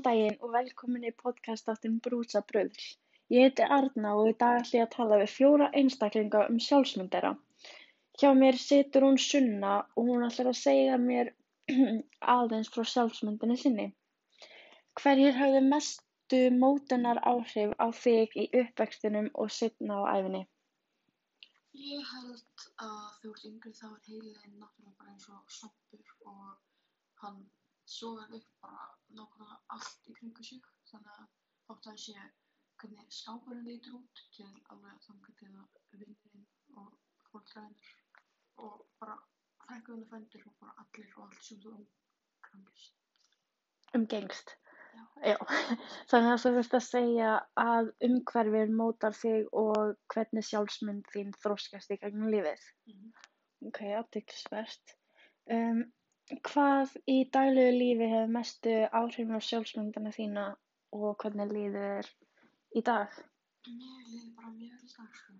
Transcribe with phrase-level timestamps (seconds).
[0.00, 2.84] Góðan daginn og velkomin í podcastáttin Brúsa Bröðl.
[3.34, 7.12] Ég heiti Arna og í dag ætla ég að tala við fjóra einstaklinga um sjálfsmynd
[7.12, 7.32] þeirra.
[8.22, 11.34] Hjá mér situr hún Sunna og hún ætlar að segja mér
[12.36, 13.86] aðeins frá sjálfsmyndinni sinni.
[15.02, 20.44] Hverjir hafði mestu mótunar áhrif á þig í uppvextinum og setna á æfinni?
[21.76, 26.44] Ég held að þú ert yngri þá er heilin náttúrulega bara eins og svampur og
[27.20, 27.42] hann
[27.96, 28.86] sogar upp bara
[29.18, 31.26] nákvæmlega allt í kringu sig þannig að
[31.68, 32.28] þótt að sé
[32.80, 36.46] hvernig skápurinn lítur út til alveg þannig til að vinnurinn
[36.82, 36.94] og
[37.30, 37.90] fólkræðinur
[38.66, 39.18] og bara
[39.66, 42.96] frænguðinu fændir og bara allir og allt sem þú umkrangist.
[43.98, 44.56] Umgengst.
[44.90, 45.04] Já.
[45.30, 45.36] Já,
[46.10, 51.94] þannig að þú veist að segja að umhverfið mótar þig og hvernig sjálfsmynd þín þróskast
[51.94, 52.64] í gegnum lífið.
[52.90, 53.12] Mhm.
[53.70, 54.94] Ok, aðtilsvert.
[55.52, 55.84] Um,
[56.46, 60.44] hvað í daglegu lífi hefur mestu áhrifin á sjálfsmyndina þína
[60.96, 62.10] og hvernig líður þér
[62.78, 63.16] í dag?
[63.68, 65.32] Mér líður bara mjög vel í dag sko.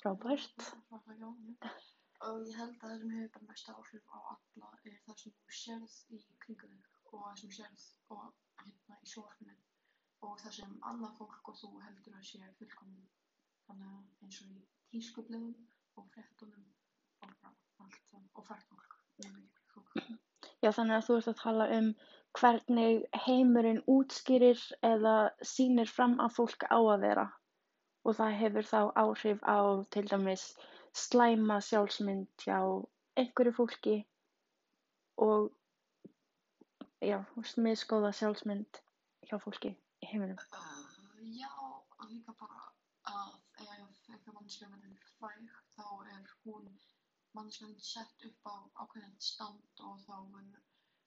[0.00, 0.66] Frábært.
[2.24, 5.36] Og ég held að það sem hefur bara mest áhrif á alla er það sem
[5.38, 8.26] þú sérð í kringu þig og það sem sérð og
[8.64, 9.56] hérna í sjónvarpinu
[10.24, 13.06] og það sem annað fólk og þú heldur að sé fullkomum.
[13.68, 15.54] Þannig að eins og í tískublöðum
[16.00, 16.66] og fréttunum
[17.22, 18.96] og bara allt það og frættfólk.
[19.20, 20.14] Mjög mikið fólk.
[20.64, 21.88] Já, þannig að þú ert að tala um
[22.38, 27.24] hvernig heimurinn útskýrir eða sýnir fram að fólk á að vera
[28.08, 29.60] og það hefur þá áhrif á
[29.94, 30.46] til dæmis
[30.96, 32.58] slæma sjálfsmynd hjá
[33.20, 33.96] einhverju fólki
[35.26, 35.52] og
[37.04, 37.18] já,
[37.66, 38.80] misgóða sjálfsmynd
[39.28, 40.40] hjá fólki í heiminum.
[40.48, 41.52] Uh, já,
[42.08, 42.64] líka bara
[43.12, 46.23] að ef eitthvað mannskja verður fræg þá er
[47.44, 50.62] hún mannskjan sett upp á ákveðin stand og þá verður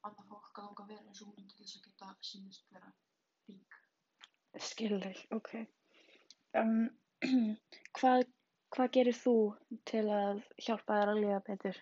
[0.05, 2.91] annað fólk að langa að vera eins og hún til þess að geta sínist vera
[3.47, 3.77] rík.
[4.67, 5.49] Skilur, ok.
[6.61, 6.75] Um,
[7.97, 8.27] hvað,
[8.75, 9.33] hvað gerir þú
[9.89, 11.81] til að hjálpa þér að lifa betur?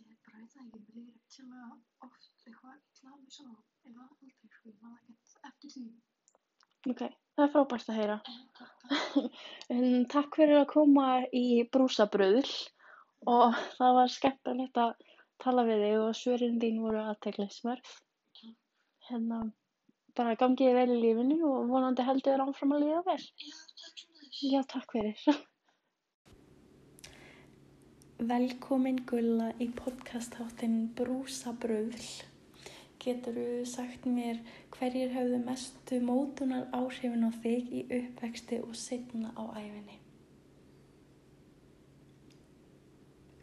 [0.00, 1.78] Ég bara veit það ekki, mér líður ekkert sem að
[2.08, 3.48] oft eitthvað illa að mig svo,
[3.86, 5.86] eða aldrei, sko, ég maður ekkert eftir því.
[6.90, 7.06] Ok,
[7.38, 8.20] það er frábært að heyra.
[8.34, 9.40] En takk, takk.
[9.72, 12.48] Um, takk fyrir að koma í brúsabröðl
[13.28, 14.94] og það var skemmtilegt að
[15.42, 17.94] tala við þig og svörin þín voru aðteglisverð.
[19.08, 19.44] Hérna,
[20.16, 23.22] bara gangið vel í lífinu og vonandi heldur þér áfram að líða vel.
[23.42, 23.56] Já,
[23.86, 24.44] takk þess.
[24.52, 25.48] Já, takk fyrir.
[28.22, 32.04] Velkomin Gulla í podcastháttin Brúsabröðl.
[33.02, 34.38] Getur þú sagt mér
[34.76, 40.01] hverjir höfðu mestu mótunar áhrifin á þig í uppvexti og setna á æfinni?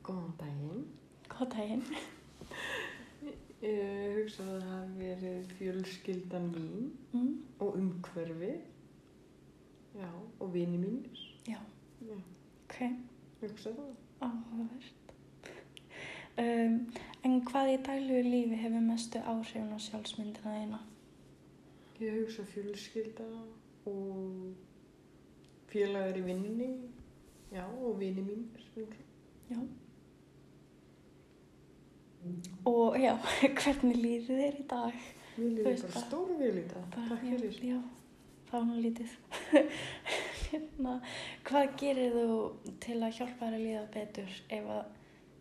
[0.09, 0.85] Góðan daginn.
[1.29, 1.83] Góð daginn.
[3.59, 8.51] Ég hugsa að það hafi verið fjölskyldan mín Mm, og umhverfi.
[9.99, 10.07] Já,
[10.39, 11.19] og vini mínir.
[11.49, 11.57] já,
[12.07, 12.15] Já,
[12.65, 12.75] ok,
[13.41, 13.89] hugsa það.
[14.21, 15.13] áhugavert.
[16.39, 16.77] Um,
[17.27, 20.79] en hvað í daglegu lífi hefur mestu áhrifin á sjálfsmyndina þína?
[21.99, 23.27] Ég hugsa fjölskylda
[23.85, 24.55] og
[25.73, 26.69] félagar í vinninni.
[27.51, 28.95] Já, og vini mínir.
[29.49, 29.59] Já.
[32.69, 33.13] Og já,
[33.61, 35.07] hvernig líður þér í dag?
[35.39, 36.05] Líður veist bara það.
[36.07, 36.85] stóru vel í dag.
[36.95, 37.59] Bara, Takk já, fyrir.
[37.69, 37.79] Já,
[38.49, 39.17] það var nú lítið.
[40.49, 40.95] hérna,
[41.47, 42.37] hvað gerir þú
[42.83, 44.95] til að hjálpa þér að líða betur ef að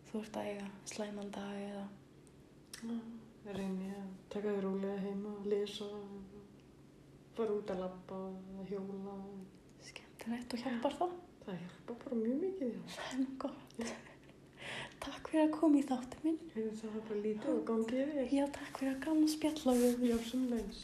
[0.09, 1.87] þú ert að eiga slæman dag eða...
[3.49, 5.87] Ég reyni að taka þér rólega heima, lesa,
[7.35, 9.15] fara út að að hjóla.
[9.89, 11.17] Skemmtilegt og hjálpar það?
[11.45, 12.77] Það hjálpa bara mjög mikið.
[12.77, 12.85] Já.
[12.95, 13.58] Það er nú gott.
[15.29, 16.37] Takk fyrir að koma í þáttu minn.
[16.49, 18.29] Það er bara lítið og gangið þér.
[18.33, 20.77] Já, takk fyrir að gaman að spjalla við Já, sem leins.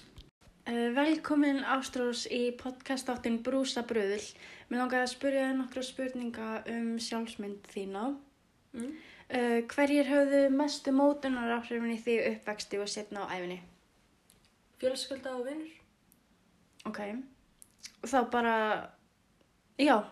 [0.69, 4.27] Uh, velkomin Ástrós í podcastáttin Brúsa Bröðl.
[4.69, 8.03] Mér langaði að spyrja þér nokkra spurninga um sjálfsmynd þína.
[8.77, 8.91] Mm.
[9.33, 13.57] Uh, hverjir höfðu mestu mótunar áhrifin í því uppvexti og setna á æfinni?
[14.77, 15.73] Fjölskylda og vinnur.
[16.85, 17.01] Ok.
[18.05, 18.59] Þá bara,
[19.81, 20.03] já,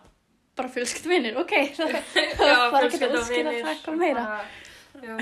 [0.56, 1.54] bara fjölskyld vinnir, ok.
[2.38, 4.26] Það, bara ekki að skilja það eitthvað meira.
[5.02, 5.16] Já.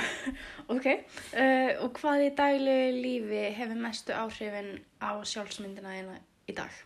[0.71, 0.87] Ok.
[1.33, 6.19] Uh, og hvað í daglegu lífi hefur mestu áhrifin á sjálfsmyndina þína
[6.49, 6.83] í dag?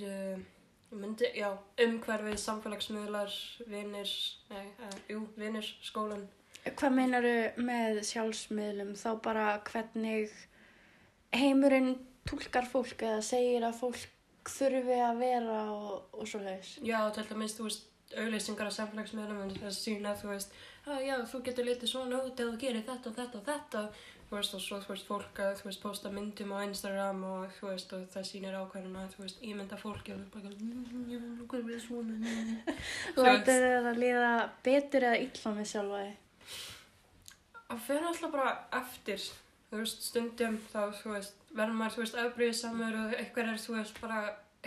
[0.00, 0.44] Ég
[0.92, 1.48] myndi, já,
[1.80, 3.34] umhverfið, samfélagsmiðlar,
[3.68, 4.12] vinnir,
[4.52, 6.26] nei, uh, jú, vinnir, skólan.
[6.62, 8.92] Hvað meinaru með sjálfsmiðlum?
[9.00, 10.30] Þá bara hvernig
[11.34, 11.96] heimurinn
[12.28, 14.04] túlkar fólk eða segir að fólk
[14.48, 16.76] þurfi að vera og, og svo leiðis.
[16.86, 20.56] Já, til dæmis, þú veist, auðlýsingar á samfélagsmiðlum en það sína, þú veist,
[20.86, 23.84] að já, þú getur litið svona út eða gerir þetta og þetta og þetta
[24.32, 27.50] þú veist, og svo, þú veist, fólk að, þú veist, posta myndum á Instagram og,
[27.58, 31.20] þú veist, og það sýnir ákveðina, þú veist, ímynda fólki og þú bara, "Mm, ég
[31.20, 32.62] vil hvað við svona, mm."
[33.12, 33.46] Þú veist.
[33.46, 34.30] Lætur þið að liða
[34.64, 36.16] betur eða illa með sjálfa þig?
[37.68, 39.28] Það fyrir alltaf bara eftir,
[39.72, 43.60] þú veist, stundum þá, þú veist, verður maður, þú veist, afbríðið samur og eitthvað er,
[43.62, 44.18] þú veist, bara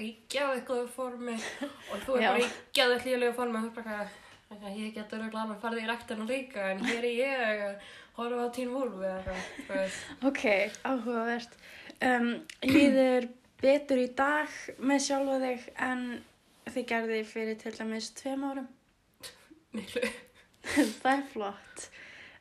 [0.02, 4.96] í geðveikluðu formi og þú er bara í geðveiklíulegu formi og þú er bara, ég
[4.96, 8.74] getur auðvitað alveg farið í rektina líka en hér er ég að horfa á Teen
[8.74, 10.12] Wolf eða eitthvað, þú veist.
[10.32, 10.44] Ok,
[10.90, 11.58] áhugavert.
[12.06, 12.30] Um,
[12.66, 13.30] líður
[13.62, 16.06] betur í dag með sjálfa þig en
[16.74, 18.72] þið gerði fyrir til dæmis tveim árum?
[19.76, 20.02] Miklu.
[21.04, 21.88] Það er flott.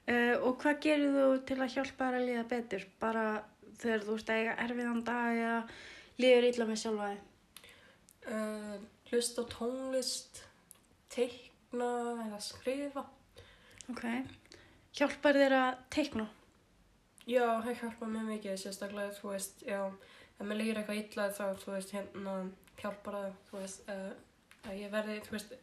[0.04, 2.82] Uh, og hvað gerir þú til að hjálpa þér að líða betur?
[3.00, 3.24] Bara
[3.80, 5.60] þegar þú ert að eiga erfiðan dag eða
[6.20, 7.70] líður illa með sjálfa þig?
[8.24, 8.74] Uh,
[9.08, 10.42] hlusta á tónlist,
[11.12, 11.90] teikna
[12.26, 13.06] eða skrifa.
[13.92, 14.04] Ok.
[14.94, 16.28] Hjálpar þér að teikna?
[17.24, 19.80] Já, það hjálpa mjög mikið, sérstaklega, þú veist, já,
[20.36, 22.34] ef mér líður eitthvað illa þá, þú veist, hérna,
[22.82, 25.54] hjálpar það, þú veist, uh, að ég verði, þú veist,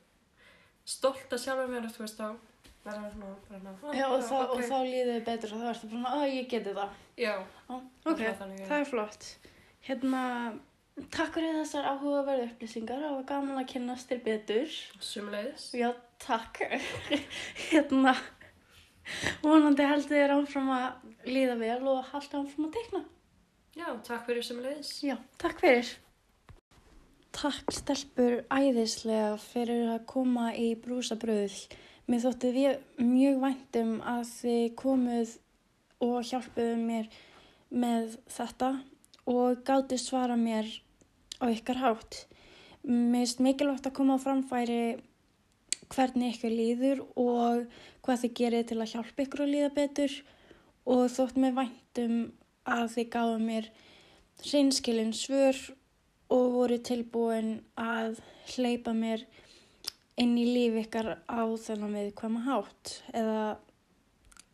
[0.98, 2.51] stolt að sjálfa mér, þú veist, þá
[2.86, 5.70] verða svona, hérna, "Ah, Já, og, þá, ok." og þá líður þið betur og þá
[5.72, 6.90] ertu bara, að ég geti það.
[7.18, 7.34] Já,
[7.70, 7.74] Ó,
[8.06, 9.30] ok, það er það flott.
[9.88, 10.22] Hérna,
[11.12, 14.68] takk fyrir þessar áhugaverðu upplýsingar og gaman að kynnast þér betur.
[15.00, 15.72] sumulegis.
[15.74, 16.62] Já, takk.
[17.72, 18.16] hérna,
[19.42, 20.94] vonandi heldur þér áfram að
[21.26, 23.04] líða vel og halda áfram að teikna.
[23.76, 25.04] Já, takk fyrir sumulegis.
[25.06, 25.92] Já, takk fyrir.
[27.32, 31.70] Takk stelpur æðislega fyrir að koma í brúsabröðl.
[32.12, 35.30] Mér þótti við mjög væntum að þið komuð
[36.04, 37.06] og hjálpuðu mér
[37.72, 38.72] með þetta
[39.32, 40.68] og gátu svara mér
[41.40, 42.18] á ykkar hátt.
[42.84, 44.82] Mér finnst mikilvægt að koma á framfæri
[45.88, 47.70] hvernig ykkur líður og
[48.04, 50.18] hvað þið gerir til að hjálpa ykkur að líða betur
[50.92, 52.18] og þótt mér væntum
[52.68, 53.70] að þið gáðu mér
[54.42, 55.62] hreinskilin svör
[56.28, 58.20] og voru tilbúin að
[58.52, 59.24] hleypa mér
[60.22, 63.46] inn í líf ykkar á þennan viðkvæma hátt eða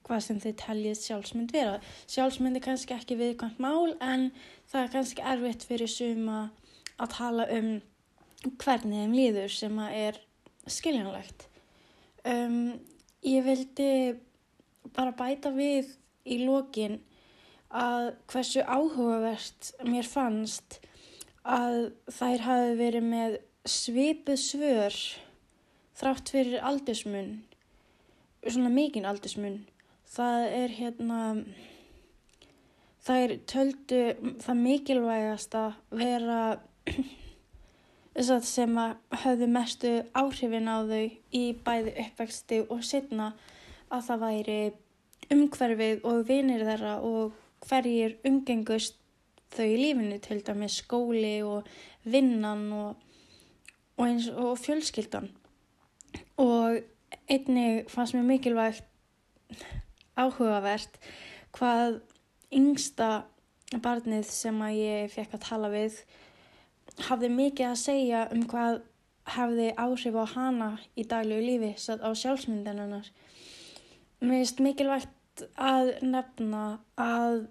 [0.07, 1.79] hvað sem þið teljið sjálfsmynd vera.
[2.07, 4.29] Sjálfsmynd er kannski ekki viðkvæmt mál en
[4.71, 6.39] það er kannski erfitt fyrir suma
[6.97, 7.69] að tala um
[8.61, 10.21] hvernig þeim líður sem að er
[10.71, 11.47] skiljanlegt.
[12.27, 12.77] Um,
[13.25, 13.91] ég vildi
[14.95, 15.91] bara bæta við
[16.27, 17.01] í lokin
[17.67, 20.79] að hversu áhugavert mér fannst
[21.47, 23.37] að þær hafi verið með
[23.67, 24.99] svipuð svör
[25.97, 27.31] þrátt fyrir aldursmun,
[28.45, 29.63] svona mikinn aldursmun.
[30.07, 31.21] Það er hérna,
[33.03, 34.01] þær töldu
[34.43, 36.41] það mikilvægasta vera
[38.17, 41.03] þess að sem að höfðu mestu áhrifin á þau
[41.37, 43.31] í bæði uppvexti og setna
[43.93, 44.61] að það væri
[45.33, 47.35] umhverfið og vinir þeirra og
[47.67, 48.97] hverjir umgengust
[49.53, 51.67] þau í lífinu til dæmis skóli og
[52.07, 53.03] vinnan og,
[53.97, 55.29] og, og fjölskyldan
[56.37, 56.79] og
[57.29, 58.85] einnig fannst mér mikilvægt
[60.17, 60.99] áhugavert
[61.55, 61.99] hvað
[62.53, 63.09] yngsta
[63.83, 65.97] barnið sem að ég fekk að tala við
[67.07, 68.79] hafði mikið að segja um hvað
[69.35, 73.09] hafði áhrif á hana í daglegu lífi satt á sjálfsmyndin hennar.
[74.23, 77.47] Mér finnst mikilvægt að nefna að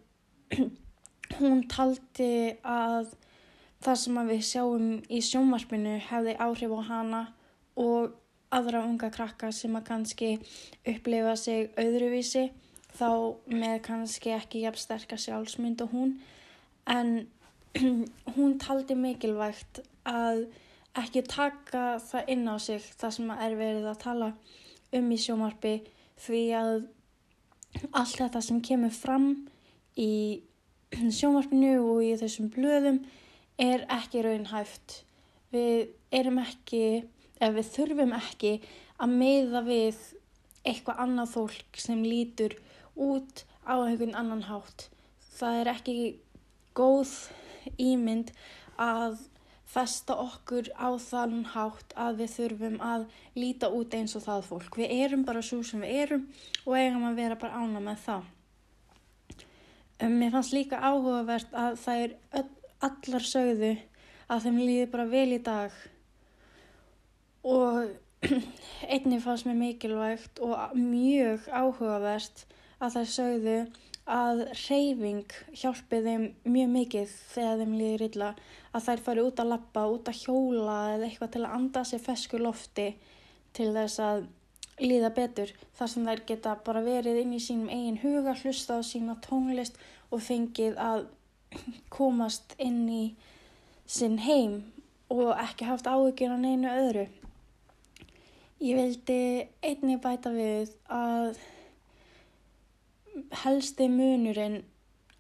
[1.39, 3.13] hún taldi að
[3.85, 7.23] það sem við sjáum í sjónvarpinu hefði áhrif á hana
[7.77, 8.15] og
[8.57, 10.31] aðra unga krakka sem að kannski
[10.89, 12.49] upplifa sig öðruvísi
[12.97, 13.09] þá
[13.53, 16.15] með kannski ekki jafn sterkar sjálfsmynd og hún
[16.89, 17.27] en
[18.37, 20.47] hún taldi mikilvægt að
[20.97, 24.31] ekki taka það inn á sig það sem er verið að tala
[24.97, 25.75] um í sjómarpi
[26.25, 26.75] því að
[27.93, 29.29] allt þetta sem kemur fram
[30.01, 30.43] í
[31.19, 33.03] sjómarpinu og í þessum blöðum
[33.61, 35.03] er ekki raunhæft.
[35.53, 37.05] Við erum ekki,
[37.40, 38.52] ef við þurfum ekki
[39.02, 39.99] að meða við
[40.66, 42.57] eitthvað annað fólk sem lítur
[42.97, 44.88] út á einhvern annan hátt.
[45.37, 45.97] Það er ekki
[46.76, 47.12] góð
[47.83, 48.33] ímynd
[48.81, 49.19] að
[49.66, 54.78] festa okkur á þann hátt að við þurfum að líta út eins og það fólk.
[54.78, 56.25] Við erum bara svo sem við erum
[56.64, 58.33] og eigum að vera bara ána með það.
[59.97, 62.49] Um, mér fannst líka áhugavert að það er öll,
[62.85, 63.75] allar sögðu
[64.28, 65.76] að þeim líði bara vel í dag
[67.47, 68.26] og
[68.93, 72.47] einnig fannst mér mikilvægt og mjög áhugavert
[72.83, 73.59] að þær sögðu
[74.07, 78.31] að reyfing hjálpi þeim mjög mikið þegar þeim líður illa
[78.76, 82.03] að þær fari út að lappa, út að hjóla eða eitthvað til að anda sér
[82.05, 82.88] fesku lofti
[83.57, 84.26] til þess að
[84.83, 88.81] líða betur þar sem þær geta bara verið inn í sínum eigin huga, hlusta á
[88.85, 89.79] sína tónlist
[90.11, 91.07] og fengið að
[91.97, 93.05] komast inn í
[93.87, 94.61] sinn heim
[95.11, 97.07] og ekki haft áhyggjur á neinu öðru.
[98.57, 99.21] Ég vildi
[99.61, 101.37] einnig bæta við að
[103.43, 104.63] helsti munurinn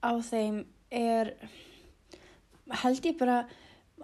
[0.00, 1.34] á þeim er
[2.82, 3.42] held ég bara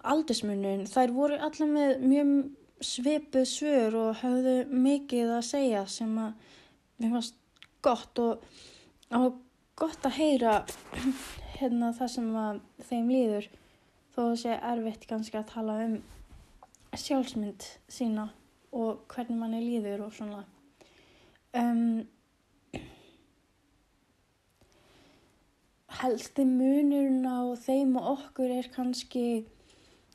[0.02, 0.84] aldursmunurinn.
[0.90, 2.34] Þær voru allar með mjög
[2.82, 6.52] svipuð svör og höfðu mikið að segja sem að
[7.00, 7.40] mér fannst
[7.82, 8.44] gott og,
[9.16, 9.40] og
[9.78, 10.58] gott að heyra
[11.58, 12.60] hérna það sem að
[12.90, 13.50] þeim líður
[14.12, 15.98] þó sé erfitt kannski að tala um
[16.92, 18.28] sjálfsmynd sína
[18.72, 20.42] og hvernig manni líður og svona.
[21.52, 22.06] Um,
[26.00, 29.44] helsti munurinn á þeim og okkur er kannski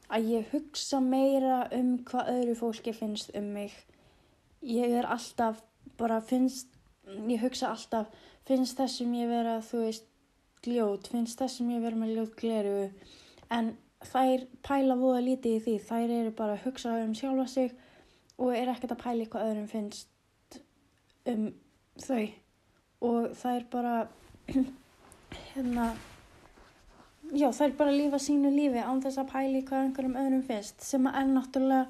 [0.09, 3.73] að ég hugsa meira um hvað öðru fólki finnst um mig.
[4.63, 5.61] Ég er alltaf,
[5.99, 6.71] bara finnst,
[7.05, 8.09] ég hugsa alltaf,
[8.47, 10.07] finnst þessum ég vera, þú veist,
[10.65, 12.77] gljót, finnst þessum ég vera með ljót gleru,
[13.53, 13.75] en
[14.07, 17.75] þær pæla voða lítið í því, þær eru bara að hugsa um sjálfa sig
[18.37, 20.59] og er ekkert að pæla hvað öðrum finnst
[21.29, 21.47] um
[22.01, 22.27] þau.
[23.07, 23.95] Og þær bara,
[25.53, 25.87] hérna,
[27.31, 30.45] já, það er bara að lífa sínu lífi án þess að pæli hvað einhverjum öðrum
[30.47, 31.85] finnst sem er náttúrulega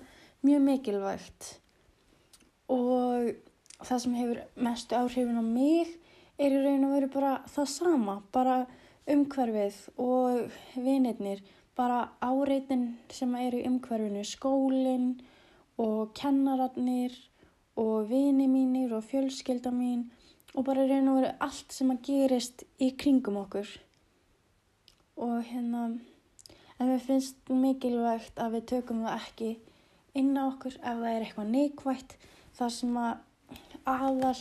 [0.48, 1.54] mjög mikilvægt.
[2.72, 3.32] Og
[3.84, 5.96] það sem hefur mestu áhrifin á mig
[6.38, 8.58] er í raun og veru bara það sama, bara
[9.08, 11.42] umhverfið og vinirnir,
[11.78, 15.10] bara áreitin sem eru í umhverfinu, skólinn
[15.78, 17.16] og kennararnir
[17.78, 20.08] og vini mínir og fjölskylda mín
[20.56, 23.70] og bara raun og veru allt sem að gerist í kringum okkur
[25.18, 25.84] og hérna
[26.78, 29.52] en við finnst mikilvægt að við tökum það ekki
[30.18, 32.18] inn á okkur ef það er eitthvað neikvægt
[32.58, 33.14] þar sem að
[33.88, 34.36] aðal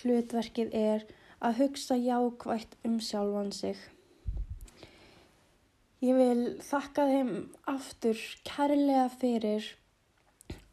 [0.00, 1.04] hlutverkið er
[1.42, 3.76] að hugsa jákvægt um sjálfan sig.
[6.02, 7.32] Ég vil þakka þeim
[7.70, 9.68] aftur kærlega fyrir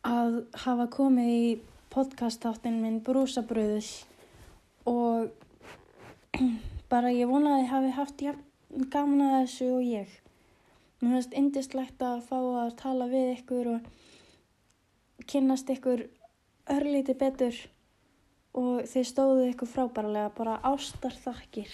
[0.07, 1.43] að hafa komið í
[1.91, 3.89] podcastáttin minn Brúsabröðull
[4.87, 5.31] og
[6.91, 8.23] bara ég vona að hafi haft
[8.93, 10.13] gaman að þessu og ég.
[10.99, 16.05] Mér finnst indislegt að fá að tala við ykkur og kynnast ykkur
[16.69, 17.55] örlíti betur
[18.57, 21.69] og þið stóðu ykkur frábærlega, bara ástar þakkir.